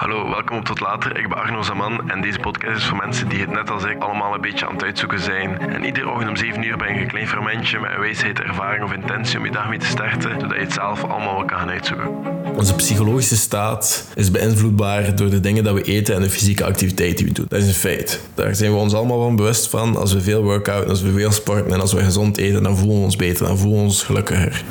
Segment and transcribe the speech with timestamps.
[0.00, 1.18] Hallo, welkom op Tot Later.
[1.18, 4.02] Ik ben Arno Zaman en deze podcast is voor mensen die het net als ik
[4.02, 5.58] allemaal een beetje aan het uitzoeken zijn.
[5.58, 8.84] En iedere ochtend om 7 uur ben je een klein fermentje met een wijsheid, ervaring
[8.84, 11.58] of intentie om je dag mee te starten, zodat je het zelf allemaal wel kan
[11.58, 12.35] gaan uitzoeken.
[12.54, 17.16] Onze psychologische staat is beïnvloedbaar door de dingen dat we eten en de fysieke activiteit
[17.16, 17.46] die we doen.
[17.48, 18.20] Dat is een feit.
[18.34, 19.96] Daar zijn we ons allemaal van bewust van.
[19.96, 22.96] Als we veel workouten, als we veel sporten en als we gezond eten, dan voelen
[22.98, 24.64] we ons beter, dan voelen we ons gelukkiger.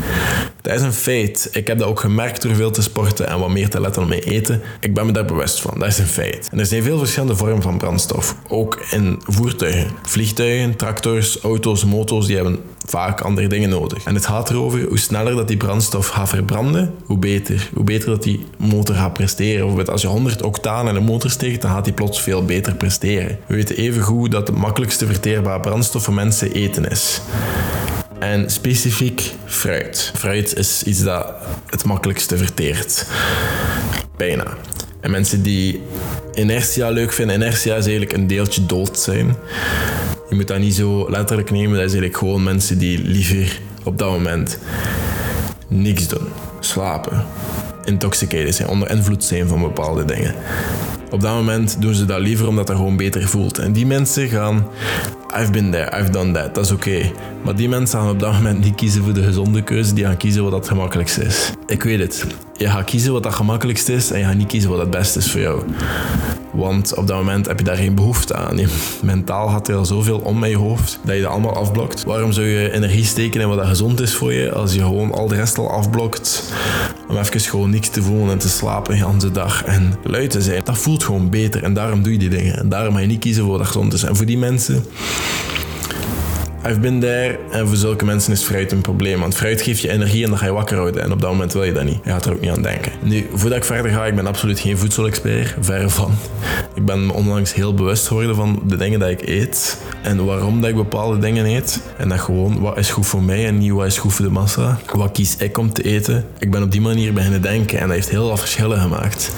[0.61, 1.50] Dat is een feit.
[1.52, 4.07] Ik heb dat ook gemerkt door veel te sporten en wat meer te letten op
[4.07, 4.62] mijn eten.
[4.80, 5.80] Ik ben me daar bewust van.
[5.80, 6.48] Dat is een feit.
[6.52, 8.36] En er zijn veel verschillende vormen van brandstof.
[8.48, 9.92] Ook in voertuigen.
[10.04, 14.04] Vliegtuigen, tractors, auto's, motors, die hebben vaak andere dingen nodig.
[14.04, 17.70] En het gaat erover hoe sneller dat die brandstof gaat verbranden, hoe beter.
[17.74, 19.57] Hoe beter dat die motor gaat presteren.
[19.57, 22.76] Bijvoorbeeld als je 100 octaan in een motor steekt, dan gaat die plots veel beter
[22.76, 23.38] presteren.
[23.48, 27.21] We weten even goed dat de makkelijkste verteerbare brandstof voor mensen eten is.
[28.20, 30.12] En specifiek fruit.
[30.15, 31.34] Fruit is iets dat
[31.70, 33.08] het makkelijkste verteert.
[34.17, 34.58] Bijna.
[35.00, 35.81] En mensen die
[36.34, 39.36] inertia leuk vinden, inertia is eigenlijk een deeltje dood zijn.
[40.30, 43.98] Je moet dat niet zo letterlijk nemen, dat is eigenlijk gewoon mensen die liever op
[43.98, 44.59] dat moment
[45.68, 46.28] niks doen.
[46.59, 47.26] Slapen.
[47.84, 50.36] Intoxicated zijn, onder invloed zijn van bepaalde dingen.
[51.12, 53.58] Op dat moment doen ze dat liever omdat dat gewoon beter voelt.
[53.58, 54.68] En die mensen gaan
[55.38, 57.11] I've been there, I've done that, dat is oké.
[57.44, 60.17] Maar die mensen gaan op dat moment niet kiezen voor de gezonde keuze, die gaan
[60.17, 61.52] kiezen wat het gemakkelijkste is.
[61.67, 62.25] Ik weet het.
[62.58, 65.19] Je gaat kiezen wat het gemakkelijkste is en je gaat niet kiezen wat het beste
[65.19, 65.63] is voor jou.
[66.52, 68.58] Want op dat moment heb je daar geen behoefte aan.
[68.58, 68.67] Je,
[69.02, 72.03] mentaal gaat er al zoveel om met je hoofd dat je dat allemaal afblokt.
[72.03, 75.11] Waarom zou je energie steken in wat dat gezond is voor je als je gewoon
[75.11, 76.53] al de rest al afblokt
[77.08, 80.41] om even gewoon niks te voelen en te slapen de hele dag en luid te
[80.41, 80.61] zijn?
[80.63, 82.58] Dat voelt gewoon beter en daarom doe je die dingen.
[82.58, 84.03] En daarom ga je niet kiezen voor wat gezond is.
[84.03, 84.86] En voor die mensen
[86.68, 87.38] I've been there.
[87.52, 89.20] En voor zulke mensen is fruit een probleem.
[89.20, 91.04] Want fruit geeft je energie en dan ga je wakker houden.
[91.04, 92.00] En op dat moment wil je dat niet.
[92.04, 92.92] Je gaat er ook niet aan denken.
[93.02, 95.56] Nu, voordat ik verder ga, ik ben absoluut geen voedselexpert.
[95.59, 96.12] Verre van.
[96.73, 99.81] Ik ben me onlangs heel bewust geworden van de dingen dat ik eet.
[100.02, 101.81] En waarom dat ik bepaalde dingen eet.
[101.98, 104.31] En dat gewoon, wat is goed voor mij en niet wat is goed voor de
[104.31, 104.80] massa.
[104.94, 106.25] Wat kies ik om te eten.
[106.40, 107.80] Ik ben op die manier beginnen denken.
[107.80, 109.31] En dat heeft heel veel verschillen gemaakt.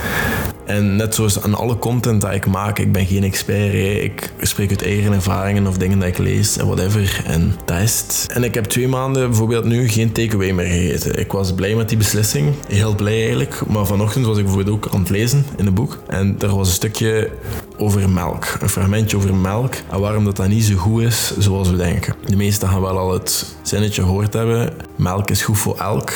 [0.68, 3.74] En net zoals aan alle content dat ik maak, ik ben geen expert.
[3.74, 7.22] Ik spreek uit eigen ervaringen of dingen dat ik lees en whatever.
[7.26, 8.26] En het.
[8.34, 11.20] En ik heb twee maanden bijvoorbeeld nu geen takeaway meer gegeten.
[11.20, 12.54] Ik was blij met die beslissing.
[12.68, 13.62] Heel blij eigenlijk.
[13.68, 16.00] Maar vanochtend was ik bijvoorbeeld ook aan het lezen in een boek.
[16.08, 17.30] En er was een stukje
[17.78, 18.58] over melk.
[18.62, 19.74] Een fragmentje over melk.
[19.92, 22.16] En waarom dat, dat niet zo goed is zoals we denken.
[22.26, 24.74] De meesten gaan wel al het zinnetje gehoord hebben.
[24.96, 26.12] Melk is goed voor elk.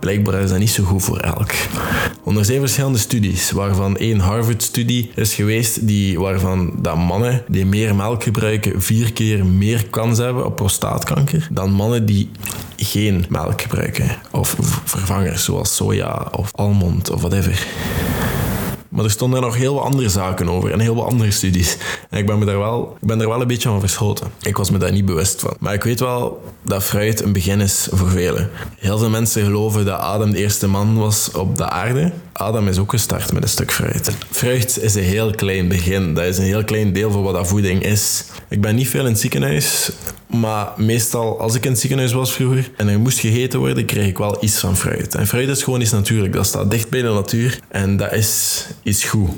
[0.00, 1.50] Blijkbaar is dat niet zo goed voor elk.
[2.36, 7.94] Er zijn verschillende studies, waarvan één Harvard-studie is geweest, die, waarvan dat mannen die meer
[7.94, 12.30] melk gebruiken vier keer meer kans hebben op prostaatkanker dan mannen die
[12.76, 14.16] geen melk gebruiken.
[14.30, 17.66] Of vervangers zoals soja of almond of whatever.
[18.98, 21.76] Maar er stonden nog heel wat andere zaken over en heel wat andere studies.
[22.10, 24.26] En ik ben, me daar wel, ik ben er wel een beetje van verschoten.
[24.40, 25.56] Ik was me daar niet bewust van.
[25.60, 28.50] Maar ik weet wel dat fruit een begin is voor velen.
[28.78, 32.12] Heel veel mensen geloven dat Adam de eerste man was op de aarde.
[32.32, 34.16] Adam is ook gestart met een stuk fruit.
[34.30, 36.14] Fruit is een heel klein begin.
[36.14, 38.24] Dat is een heel klein deel van wat dat voeding is.
[38.48, 39.90] Ik ben niet veel in het ziekenhuis,
[40.28, 44.06] maar meestal als ik in het ziekenhuis was vroeger en er moest gegeten worden, kreeg
[44.06, 45.14] ik wel iets van fruit.
[45.14, 46.32] En fruit is gewoon iets natuurlijk.
[46.32, 49.30] Dat staat dicht bij de natuur en dat is iets goed.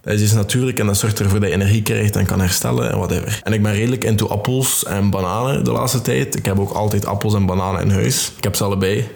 [0.00, 2.90] Dat is iets natuurlijk en dat zorgt ervoor dat je energie krijgt en kan herstellen
[2.90, 3.40] en whatever.
[3.42, 6.36] En ik ben redelijk into appels en bananen de laatste tijd.
[6.36, 8.32] Ik heb ook altijd appels en bananen in huis.
[8.36, 9.08] Ik heb ze allebei.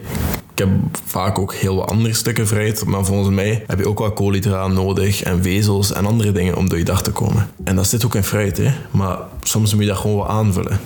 [0.62, 4.12] Heb vaak ook heel wat andere stukken fruit, maar volgens mij heb je ook wel
[4.12, 7.50] koolhydraten nodig en vezels en andere dingen om door je dag te komen.
[7.64, 8.70] En dat zit ook in fruit, hè?
[8.90, 10.80] maar soms moet je dat gewoon wat aanvullen.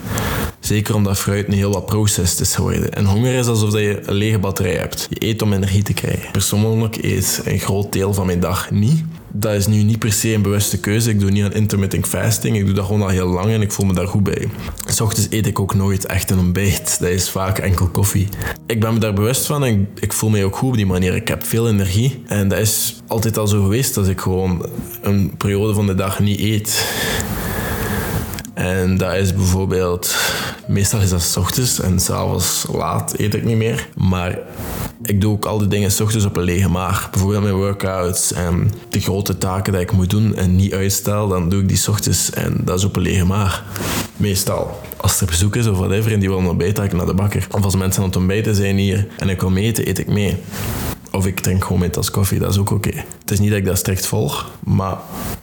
[0.61, 2.93] Zeker omdat fruit niet heel wat processed is geworden.
[2.93, 5.07] En honger is alsof je een lege batterij hebt.
[5.11, 6.31] Je eet om energie te krijgen.
[6.33, 10.35] Persoonlijk eet een groot deel van mijn dag niet dat is nu niet per se
[10.35, 11.11] een bewuste keuze.
[11.11, 12.57] Ik doe niet aan intermittent fasting.
[12.57, 14.49] Ik doe dat gewoon al heel lang en ik voel me daar goed bij.
[14.87, 16.97] S ochtends eet ik ook nooit echt een ontbijt.
[17.01, 18.29] Dat is vaak enkel koffie.
[18.67, 21.15] Ik ben me daar bewust van en ik voel me ook goed op die manier.
[21.15, 24.67] Ik heb veel energie en dat is altijd al zo geweest dat ik gewoon
[25.03, 26.85] een periode van de dag niet eet.
[28.55, 30.17] En dat is bijvoorbeeld,
[30.67, 33.89] meestal is dat s ochtends en s'avonds laat eet ik niet meer.
[33.95, 34.39] Maar
[35.03, 37.11] ik doe ook al die dingen s ochtends op een lege maag.
[37.11, 41.49] Bijvoorbeeld mijn workouts en de grote taken die ik moet doen en niet uitstel, dan
[41.49, 43.65] doe ik die s ochtends en dat is op een lege maag.
[44.17, 44.81] Meestal.
[44.97, 47.47] Als er bezoek is of whatever en die willen ontbijten, ga ik naar de bakker.
[47.51, 50.37] Of als mensen aan het ontbijten zijn hier en ik wil eten, eet ik mee
[51.17, 53.05] Of ik drink gewoon mijn tas koffie, dat is ook oké.
[53.21, 54.97] Het is niet dat ik dat strikt volg, maar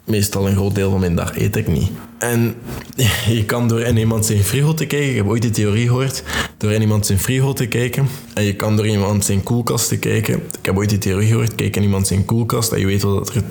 [0.03, 1.91] meestal een groot deel van mijn dag eet ik niet.
[2.17, 2.55] En
[3.37, 6.23] je kan door in iemand zijn frigo te kijken, ik heb ooit die theorie gehoord,
[6.57, 9.97] door in iemand zijn frigo te kijken en je kan door iemand zijn koelkast te
[9.97, 10.33] kijken.
[10.35, 13.35] Ik heb ooit die theorie gehoord, kijk in iemand zijn koelkast en je weet wat
[13.35, 13.43] er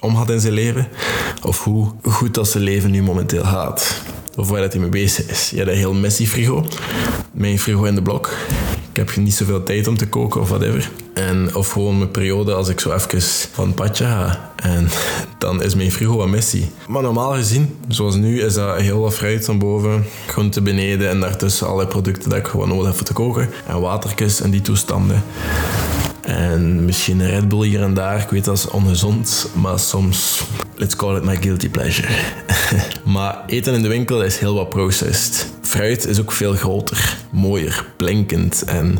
[0.00, 0.88] om had in zijn leven.
[1.42, 4.02] Of hoe goed dat zijn leven nu momenteel gaat.
[4.36, 5.50] Of waar dat hij mee bezig is.
[5.50, 6.66] Ja, dat heel messy frigo.
[7.32, 8.34] Mijn frigo in de blok.
[8.96, 10.90] Ik heb niet zoveel tijd om te koken of whatever.
[11.14, 13.22] En, of gewoon mijn periode als ik zo even
[13.52, 14.52] van padje ga.
[14.56, 14.88] En
[15.38, 16.64] dan is mijn frigo wat messy.
[16.88, 21.20] Maar normaal gezien, zoals nu, is dat heel wat fruit van boven, groente beneden en
[21.20, 23.48] daartussen alle producten dat ik gewoon nodig heb te koken.
[23.66, 25.22] En watertjes en die toestanden.
[26.20, 28.20] En misschien een Red Bull hier en daar.
[28.20, 30.42] Ik weet dat is ongezond, maar soms,
[30.74, 32.08] let's call it my guilty pleasure.
[33.14, 35.54] maar eten in de winkel is heel wat processed.
[35.66, 38.98] Fruit is ook veel groter, mooier, blinkend en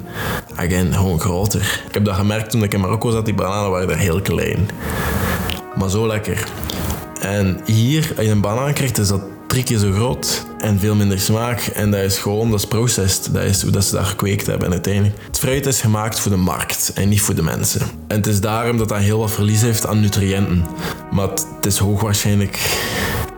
[0.55, 1.83] again, gewoon groter.
[1.89, 4.69] Ik heb dat gemerkt toen ik in Marokko zat, die bananen waren heel klein.
[5.77, 6.47] Maar zo lekker.
[7.21, 10.95] En hier, als je een banaan krijgt, is dat drie keer zo groot en veel
[10.95, 11.61] minder smaak.
[11.61, 13.29] En dat is gewoon, dat is processed.
[13.33, 14.67] Dat is hoe dat ze dat gekweekt hebben.
[14.67, 17.81] En uiteindelijk, het fruit is gemaakt voor de markt en niet voor de mensen.
[18.07, 20.67] En het is daarom dat dat heel wat verlies heeft aan nutriënten.
[21.11, 22.59] Maar het is hoogwaarschijnlijk...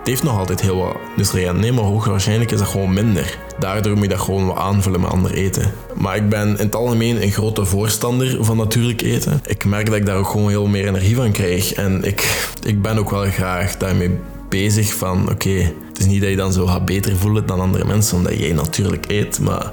[0.08, 3.38] Heeft nog altijd heel wat nutriënten, nee, maar hoogwaarschijnlijk is dat gewoon minder.
[3.58, 5.72] Daardoor moet je dat gewoon wat aanvullen met ander eten.
[5.94, 9.40] Maar ik ben in het algemeen een grote voorstander van natuurlijk eten.
[9.46, 11.72] Ik merk dat ik daar ook gewoon heel meer energie van krijg.
[11.72, 14.18] En ik, ik ben ook wel graag daarmee
[14.48, 17.84] bezig van oké, het is niet dat je dan zo gaat beter voelen dan andere
[17.84, 19.70] mensen omdat jij natuurlijk eet, maar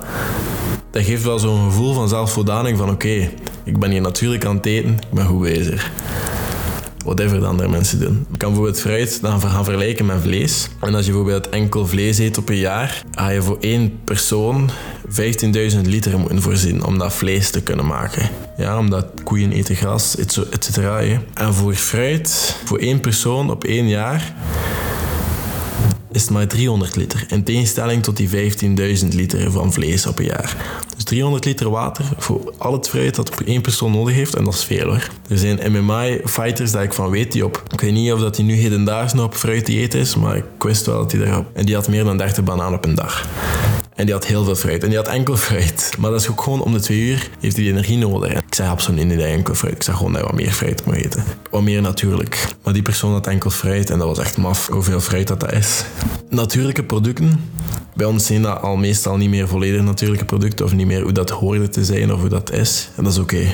[0.92, 3.30] dat geeft wel zo'n gevoel van zelfvoldaning van oké,
[3.64, 5.92] ik ben hier natuurlijk aan het eten, ik ben goed bezig.
[7.06, 8.26] Whatever de andere mensen doen.
[8.32, 10.68] Je kan bijvoorbeeld fruit dan gaan vergelijken met vlees.
[10.82, 14.70] En als je bijvoorbeeld enkel vlees eet op een jaar, ga je voor één persoon
[15.10, 18.30] 15.000 liter moeten voorzien om dat vlees te kunnen maken.
[18.58, 21.02] Ja, omdat koeien eten gras, et cetera.
[21.34, 24.34] En voor fruit, voor één persoon op één jaar,
[26.16, 27.26] is maar 300 liter.
[27.30, 30.56] In tegenstelling tot die 15.000 liter van vlees op een jaar.
[30.96, 34.36] Dus 300 liter water voor al het fruit dat één persoon nodig heeft.
[34.36, 35.10] En dat is veel hoor.
[35.28, 37.64] Er zijn MMA-fighters dat ik van weet die op...
[37.72, 40.44] Ik weet niet of dat die nu hedendaags nog op fruit dieet is, maar ik
[40.60, 41.46] wist wel dat hij daarop...
[41.54, 43.28] En die had meer dan 30 bananen op een dag.
[43.96, 44.84] En die had heel veel fruit.
[44.84, 45.92] En die had enkel fruit.
[46.00, 48.32] Maar dat is ook gewoon om de twee uur heeft hij die energie nodig.
[48.32, 49.76] Ik zei absoluut niet dat enkel fruit.
[49.76, 51.24] Ik zei gewoon dat je wat meer fruit moet eten.
[51.52, 52.56] Wat meer natuurlijk.
[52.64, 53.90] Maar die persoon had enkel fruit.
[53.90, 55.84] En dat was echt maf hoeveel fruit dat, dat is.
[56.30, 57.50] Natuurlijke producten.
[57.94, 60.66] Bij ons zijn dat al meestal niet meer volledig natuurlijke producten.
[60.66, 62.90] Of niet meer hoe dat hoorde te zijn of hoe dat is.
[62.96, 63.48] En dat is oké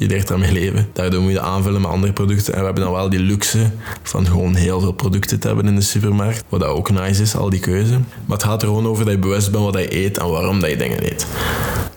[0.00, 0.88] je leert daarmee leven.
[0.92, 2.52] Daardoor moet je aanvullen met andere producten.
[2.52, 3.70] En we hebben dan wel die luxe
[4.02, 6.44] van gewoon heel veel producten te hebben in de supermarkt.
[6.48, 7.92] Wat ook nice is, al die keuze.
[8.26, 10.60] Maar het gaat er gewoon over dat je bewust bent wat je eet en waarom
[10.60, 11.26] dat je dingen eet.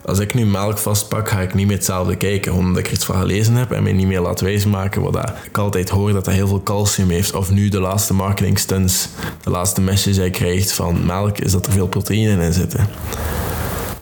[0.06, 3.06] Als ik nu melk vastpak, ga ik niet meer hetzelfde kijken, omdat ik er iets
[3.06, 6.26] van gelezen heb en me niet meer laat wijsmaken wat dat, ik altijd hoor dat
[6.26, 7.34] dat heel veel calcium heeft.
[7.34, 9.10] Of nu de laatste marketing stunts,
[9.44, 12.88] de laatste message die je krijgt van melk, is dat er veel proteïnen in zitten.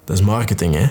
[0.04, 0.88] Dat is marketing, hè?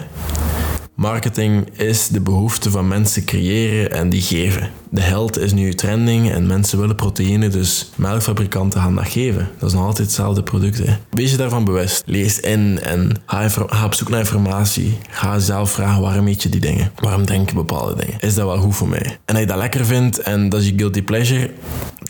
[1.01, 4.71] Marketing is de behoefte van mensen creëren en die geven.
[4.91, 9.49] De held is nu trending en mensen willen proteïne, dus melkfabrikanten gaan dat geven.
[9.59, 10.83] Dat is nog altijd hetzelfde product.
[11.11, 12.03] Wees je daarvan bewust.
[12.07, 14.99] Lees in en ga, ga, op zoek naar informatie.
[15.11, 16.93] Ga zelf vragen waarom eet je die dingen?
[16.97, 18.21] Waarom drink je bepaalde dingen?
[18.21, 19.19] Is dat wel goed voor mij?
[19.25, 21.51] En als je dat lekker vindt en dat is je guilty pleasure,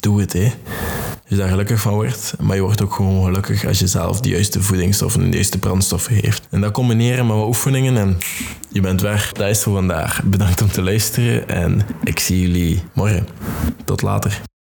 [0.01, 0.33] doe het.
[0.33, 0.53] Hè
[1.31, 2.35] je daar gelukkig van wordt.
[2.41, 5.59] Maar je wordt ook gewoon gelukkig als je zelf de juiste voedingsstoffen en de juiste
[5.59, 6.47] brandstoffen heeft.
[6.51, 8.19] En dat combineren met wat oefeningen en
[8.69, 9.33] je bent weg.
[9.33, 10.23] Dat is voor vandaag.
[10.25, 13.27] Bedankt om te luisteren en ik zie jullie morgen.
[13.85, 14.50] Tot later.